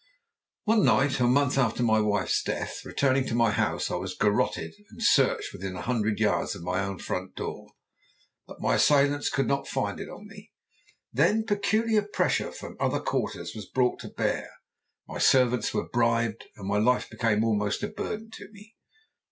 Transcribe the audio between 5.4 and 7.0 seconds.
within a hundred yards of my own